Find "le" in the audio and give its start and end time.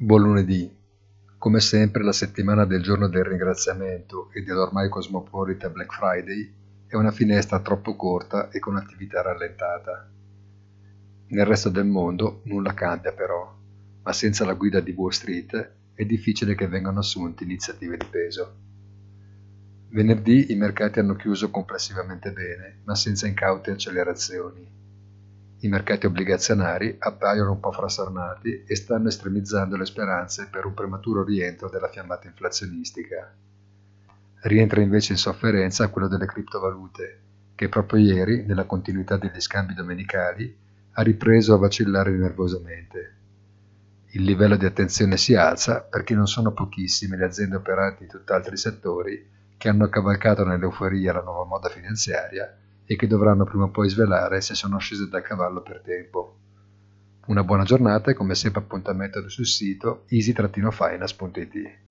29.76-29.86, 47.16-47.24